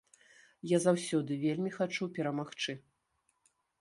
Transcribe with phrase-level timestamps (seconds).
[0.69, 2.71] Я заўсёды вельмі хачу перамагчы.